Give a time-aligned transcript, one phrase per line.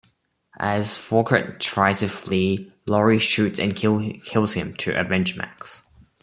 [0.57, 5.83] As Fouchet tries to flee, Lowrey shoots and kills him to avenge Max.